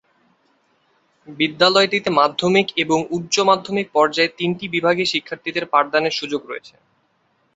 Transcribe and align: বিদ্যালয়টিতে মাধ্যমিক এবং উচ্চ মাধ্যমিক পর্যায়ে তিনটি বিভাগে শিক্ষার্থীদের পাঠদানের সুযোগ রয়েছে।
বিদ্যালয়টিতে 1.27 2.09
মাধ্যমিক 2.11 2.67
এবং 2.77 2.99
উচ্চ 3.09 3.35
মাধ্যমিক 3.49 3.87
পর্যায়ে 3.93 4.35
তিনটি 4.37 4.65
বিভাগে 4.67 5.03
শিক্ষার্থীদের 5.05 5.65
পাঠদানের 5.65 6.17
সুযোগ 6.19 6.41
রয়েছে। 6.45 6.75